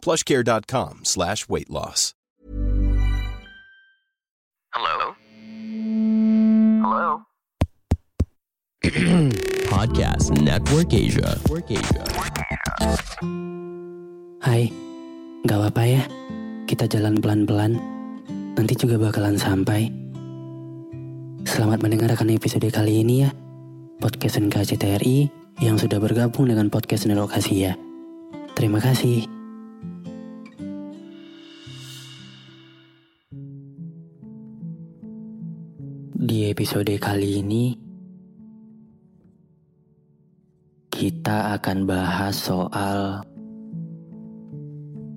[0.00, 2.14] plushcare.com slash weight loss.
[4.70, 5.14] Hello?
[6.80, 7.06] Hello?
[9.70, 11.36] Podcast Network Asia.
[11.42, 12.02] Network Asia.
[14.40, 14.70] Hai,
[15.44, 16.02] gak apa-apa ya.
[16.70, 17.76] Kita jalan pelan-pelan.
[18.54, 19.90] Nanti juga bakalan sampai.
[21.44, 23.30] Selamat mendengarkan episode kali ini ya.
[23.98, 25.28] Podcast NKCTRI
[25.60, 27.74] yang sudah bergabung dengan podcast Nelokasi ya.
[28.54, 29.39] Terima kasih.
[36.60, 37.72] Episode kali ini,
[40.92, 43.24] kita akan bahas soal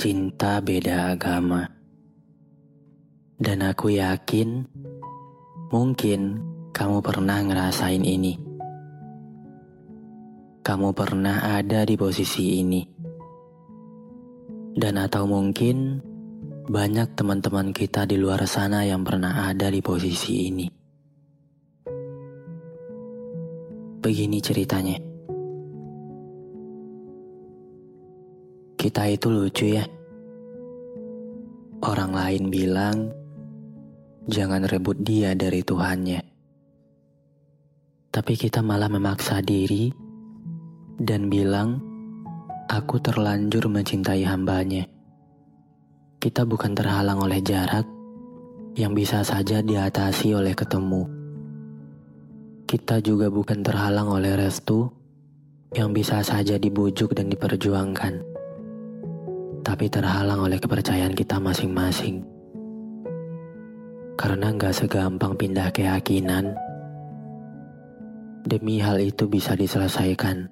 [0.00, 1.68] cinta beda agama.
[3.36, 4.64] Dan aku yakin
[5.68, 6.40] mungkin
[6.72, 8.40] kamu pernah ngerasain ini.
[10.64, 12.80] Kamu pernah ada di posisi ini.
[14.72, 16.00] Dan atau mungkin
[16.64, 20.85] banyak teman-teman kita di luar sana yang pernah ada di posisi ini.
[24.06, 25.02] Begini ceritanya.
[28.78, 29.82] Kita itu lucu ya.
[31.82, 33.10] Orang lain bilang,
[34.30, 36.22] jangan rebut dia dari Tuhannya.
[38.14, 39.90] Tapi kita malah memaksa diri
[41.02, 41.82] dan bilang,
[42.70, 44.86] aku terlanjur mencintai hambanya.
[46.22, 47.90] Kita bukan terhalang oleh jarak
[48.78, 51.15] yang bisa saja diatasi oleh ketemu.
[52.66, 54.90] Kita juga bukan terhalang oleh restu
[55.70, 58.36] yang bisa saja dibujuk dan diperjuangkan
[59.66, 62.22] tapi terhalang oleh kepercayaan kita masing-masing.
[64.14, 66.54] Karena nggak segampang pindah keyakinan,
[68.46, 70.46] demi hal itu bisa diselesaikan.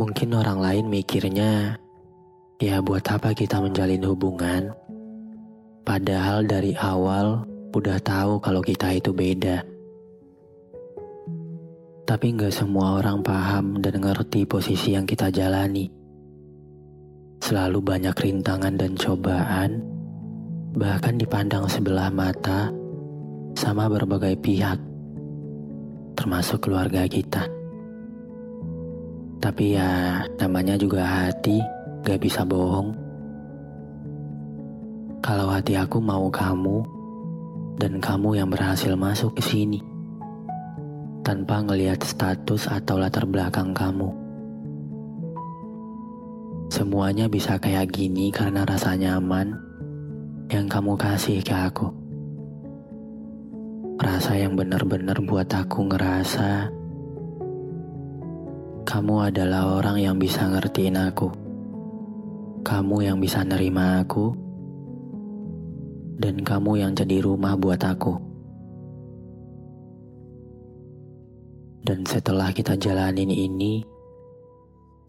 [0.00, 1.76] Mungkin orang lain mikirnya,
[2.56, 4.72] ya buat apa kita menjalin hubungan,
[5.84, 7.44] padahal dari awal
[7.76, 9.71] udah tahu kalau kita itu beda.
[12.02, 16.02] Tapi nggak semua orang paham dan ngerti posisi yang kita jalani
[17.42, 19.82] selalu banyak rintangan dan cobaan,
[20.78, 22.70] bahkan dipandang sebelah mata
[23.58, 24.78] sama berbagai pihak,
[26.14, 27.50] termasuk keluarga kita.
[29.42, 31.58] Tapi ya, namanya juga hati,
[32.06, 32.94] gak bisa bohong.
[35.18, 36.86] Kalau hati aku mau kamu,
[37.82, 39.82] dan kamu yang berhasil masuk ke sini,
[41.22, 44.10] tanpa ngelihat status atau latar belakang kamu.
[46.70, 49.54] Semuanya bisa kayak gini karena rasa nyaman
[50.50, 51.90] yang kamu kasih ke aku.
[54.02, 56.82] Rasa yang benar-benar buat aku ngerasa
[58.82, 61.30] kamu adalah orang yang bisa ngertiin aku.
[62.66, 64.34] Kamu yang bisa nerima aku.
[66.18, 68.31] Dan kamu yang jadi rumah buat aku.
[71.82, 73.82] Dan setelah kita jalanin ini,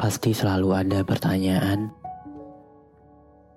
[0.00, 1.92] pasti selalu ada pertanyaan,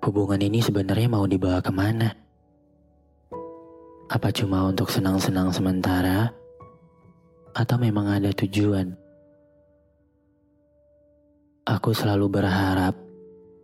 [0.04, 2.12] hubungan ini sebenarnya mau dibawa ke mana?
[4.12, 6.28] Apa cuma untuk senang-senang sementara?
[7.56, 8.92] Atau memang ada tujuan?
[11.66, 12.94] Aku selalu berharap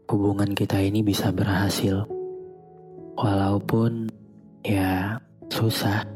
[0.09, 2.09] hubungan kita ini bisa berhasil.
[3.21, 4.09] Walaupun
[4.65, 5.21] ya
[5.53, 6.12] susah.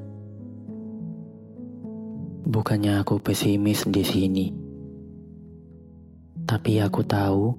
[2.56, 4.48] Bukannya aku pesimis di sini.
[6.48, 7.52] Tapi aku tahu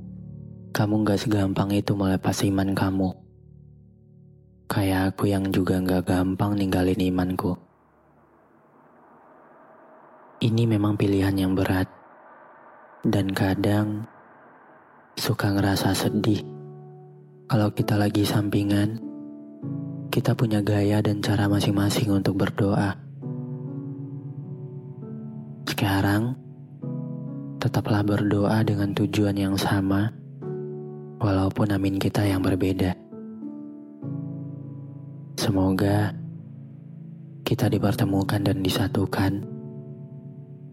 [0.74, 3.10] kamu gak segampang itu melepas iman kamu.
[4.66, 7.54] Kayak aku yang juga gak gampang ninggalin imanku.
[10.42, 11.86] Ini memang pilihan yang berat.
[13.06, 14.10] Dan kadang
[15.14, 16.42] suka ngerasa sedih.
[17.46, 18.98] Kalau kita lagi sampingan,
[20.10, 23.07] kita punya gaya dan cara masing-masing untuk berdoa.
[25.78, 26.34] Sekarang,
[27.62, 30.10] tetaplah berdoa dengan tujuan yang sama,
[31.22, 32.98] walaupun amin kita yang berbeda.
[35.38, 36.18] Semoga
[37.46, 39.46] kita dipertemukan dan disatukan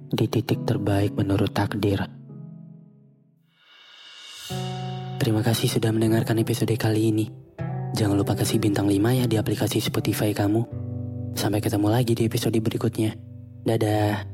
[0.09, 2.01] di titik terbaik menurut takdir.
[5.21, 7.29] Terima kasih sudah mendengarkan episode kali ini.
[7.93, 10.65] Jangan lupa kasih bintang 5 ya di aplikasi Spotify kamu.
[11.37, 13.13] Sampai ketemu lagi di episode berikutnya.
[13.69, 14.34] Dadah.